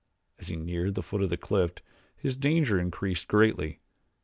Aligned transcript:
As 0.39 0.47
he 0.47 0.55
neared 0.55 0.95
the 0.95 1.03
foot 1.03 1.21
of 1.21 1.29
the 1.29 1.37
cliff 1.37 1.73
his 2.17 2.35
danger 2.35 2.79
increased 2.79 3.27
greatly. 3.27 3.81